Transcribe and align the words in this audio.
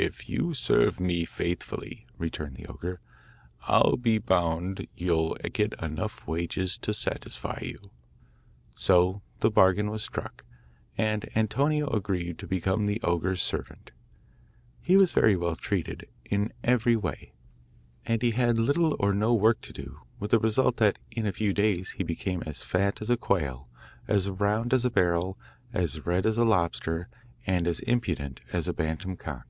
'If 0.00 0.28
you 0.28 0.54
serve 0.54 1.00
me 1.00 1.24
faithfully,' 1.24 2.06
returned 2.16 2.54
the 2.54 2.66
ogre, 2.66 3.00
'I'll 3.66 3.96
be 3.96 4.18
bound 4.18 4.86
you'll 4.94 5.34
get 5.52 5.72
enough 5.82 6.24
wages 6.24 6.78
to 6.82 6.94
satisfy 6.94 7.58
you.' 7.62 7.90
So 8.76 9.22
the 9.40 9.50
bargain 9.50 9.90
was 9.90 10.04
struck, 10.04 10.44
and 10.96 11.28
Antonio 11.36 11.88
agreed 11.88 12.38
to 12.38 12.46
become 12.46 12.86
the 12.86 13.00
ogre's 13.02 13.42
servant. 13.42 13.90
He 14.80 14.96
was 14.96 15.10
very 15.10 15.34
well 15.34 15.56
treated, 15.56 16.08
in 16.24 16.52
every 16.62 16.94
way, 16.94 17.32
and 18.06 18.22
he 18.22 18.30
had 18.30 18.56
little 18.56 18.94
or 19.00 19.12
no 19.12 19.34
work 19.34 19.60
to 19.62 19.72
do, 19.72 20.02
with 20.20 20.30
the 20.30 20.38
result 20.38 20.76
that 20.76 21.00
in 21.10 21.26
a 21.26 21.32
few 21.32 21.52
days 21.52 21.90
he 21.98 22.04
became 22.04 22.44
as 22.46 22.62
fat 22.62 23.02
as 23.02 23.10
a 23.10 23.16
quail, 23.16 23.68
as 24.06 24.30
round 24.30 24.72
as 24.72 24.84
a 24.84 24.92
barrel, 24.92 25.36
as 25.72 26.06
red 26.06 26.24
as 26.24 26.38
a 26.38 26.44
lobster, 26.44 27.08
and 27.48 27.66
as 27.66 27.80
impudent 27.80 28.40
as 28.52 28.68
a 28.68 28.72
bantam 28.72 29.16
cock. 29.16 29.44